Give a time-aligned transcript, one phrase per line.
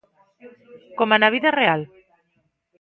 [0.97, 1.81] Como na vida real.